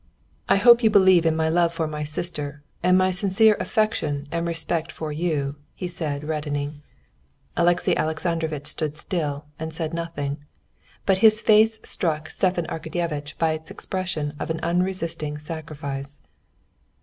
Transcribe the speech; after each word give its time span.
"I 0.49 0.55
hope 0.55 0.81
you 0.81 0.89
believe 0.89 1.27
in 1.27 1.35
my 1.35 1.47
love 1.47 1.71
for 1.75 1.85
my 1.85 2.03
sister 2.03 2.63
and 2.81 2.97
my 2.97 3.11
sincere 3.11 3.55
affection 3.59 4.25
and 4.31 4.47
respect 4.47 4.91
for 4.91 5.11
you," 5.11 5.57
he 5.75 5.87
said, 5.87 6.23
reddening. 6.23 6.81
Alexey 7.55 7.95
Alexandrovitch 7.95 8.65
stood 8.65 8.97
still 8.97 9.45
and 9.59 9.71
said 9.71 9.93
nothing, 9.93 10.39
but 11.05 11.19
his 11.19 11.39
face 11.39 11.79
struck 11.83 12.31
Stepan 12.31 12.65
Arkadyevitch 12.65 13.37
by 13.37 13.51
its 13.51 13.69
expression 13.69 14.33
of 14.39 14.49
an 14.49 14.59
unresisting 14.61 15.37
sacrifice. 15.37 16.19